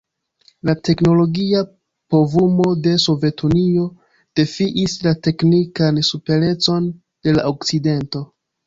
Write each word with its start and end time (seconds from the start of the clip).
La 0.69 0.73
teknologia 0.87 1.61
povumo 2.15 2.67
de 2.87 2.95
Sovetunio 3.05 3.87
defiis 4.41 4.99
la 5.05 5.17
teknikan 5.29 6.05
superecon 6.13 6.91
de 7.29 7.39
la 7.41 7.51
Okcidento. 7.55 8.29